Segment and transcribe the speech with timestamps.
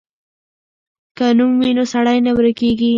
[1.17, 2.89] که نوم وي نو سړی نه ورکېږي.